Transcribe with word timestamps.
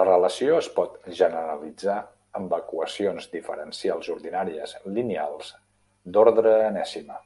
La 0.00 0.04
relació 0.08 0.58
es 0.58 0.68
pot 0.76 1.08
generalitzar 1.20 1.96
amb 2.40 2.54
equacions 2.60 3.28
diferencials 3.34 4.12
ordinàries 4.18 4.78
lineals 5.00 5.54
d'ordre 6.16 6.58
enèsima. 6.72 7.22